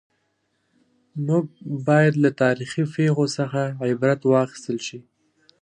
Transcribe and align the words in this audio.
موږ 1.27 1.45
باید 1.87 2.13
له 2.23 2.29
تاریخي 2.41 2.83
پېښو 2.95 3.25
څخه 3.37 3.61
عبرت 3.89 4.21
واخیستل 4.25 4.77
شي. 4.87 4.99